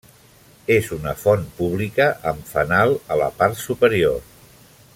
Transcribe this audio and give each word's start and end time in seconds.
És 0.75 0.87
una 0.95 1.11
font 1.25 1.43
pública 1.59 2.07
amb 2.31 2.49
fanal 2.55 2.97
a 3.17 3.19
la 3.25 3.29
part 3.43 3.61
superior. 3.67 4.19